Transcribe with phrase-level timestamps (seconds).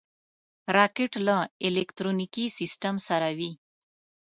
[0.77, 1.35] راکټ له
[1.67, 3.51] الکترونیکي سیسټم سره وي